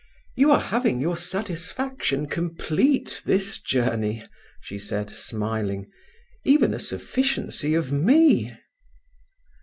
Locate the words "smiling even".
5.11-6.73